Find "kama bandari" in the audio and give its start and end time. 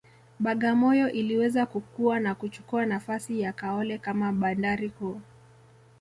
3.97-4.89